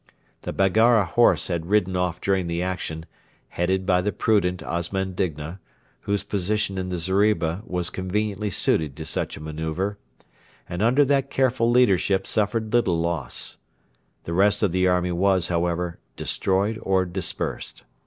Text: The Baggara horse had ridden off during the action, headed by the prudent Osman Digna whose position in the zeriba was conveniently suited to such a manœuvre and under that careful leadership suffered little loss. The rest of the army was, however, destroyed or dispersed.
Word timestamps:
The 0.41 0.51
Baggara 0.51 1.05
horse 1.05 1.47
had 1.47 1.67
ridden 1.67 1.95
off 1.95 2.19
during 2.19 2.47
the 2.47 2.63
action, 2.63 3.05
headed 3.49 3.85
by 3.85 4.01
the 4.01 4.11
prudent 4.11 4.63
Osman 4.63 5.13
Digna 5.13 5.59
whose 6.09 6.23
position 6.23 6.79
in 6.79 6.89
the 6.89 6.97
zeriba 6.97 7.61
was 7.67 7.91
conveniently 7.91 8.49
suited 8.49 8.95
to 8.95 9.05
such 9.05 9.37
a 9.37 9.39
manœuvre 9.39 9.97
and 10.67 10.81
under 10.81 11.05
that 11.05 11.29
careful 11.29 11.69
leadership 11.69 12.25
suffered 12.25 12.73
little 12.73 12.99
loss. 12.99 13.59
The 14.23 14.33
rest 14.33 14.63
of 14.63 14.71
the 14.71 14.87
army 14.87 15.11
was, 15.11 15.49
however, 15.49 15.99
destroyed 16.15 16.79
or 16.81 17.05
dispersed. 17.05 17.83